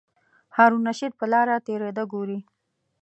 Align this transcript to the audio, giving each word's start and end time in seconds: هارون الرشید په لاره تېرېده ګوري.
هارون 0.55 0.83
الرشید 0.85 1.13
په 1.19 1.25
لاره 1.31 1.55
تېرېده 1.67 2.03
ګوري. 2.13 2.39